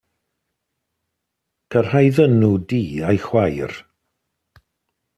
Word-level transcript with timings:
Cyrhaeddon 1.69 2.33
nhw 2.39 2.51
dŷ 2.69 2.83
ei 3.09 3.19
chwaer. 3.25 3.73